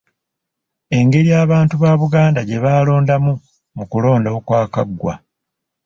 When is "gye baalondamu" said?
2.47-3.31